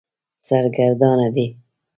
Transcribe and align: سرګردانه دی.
سرګردانه 0.47 1.27
دی. 1.35 1.47